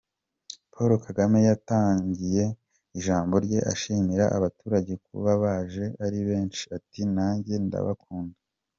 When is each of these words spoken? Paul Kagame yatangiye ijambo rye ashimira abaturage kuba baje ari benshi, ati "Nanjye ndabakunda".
Paul 0.73 0.91
Kagame 1.05 1.39
yatangiye 1.49 2.43
ijambo 2.97 3.35
rye 3.45 3.59
ashimira 3.73 4.25
abaturage 4.37 4.93
kuba 5.05 5.31
baje 5.43 5.85
ari 6.05 6.19
benshi, 6.29 6.63
ati 6.77 7.01
"Nanjye 7.15 7.53
ndabakunda". 7.67 8.37